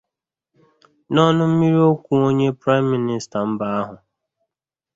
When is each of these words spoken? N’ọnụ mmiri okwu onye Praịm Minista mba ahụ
N’ọnụ 1.13 1.43
mmiri 1.51 1.79
okwu 1.91 2.13
onye 2.27 2.49
Praịm 2.59 2.85
Minista 2.89 3.39
mba 3.49 3.65
ahụ 3.79 3.95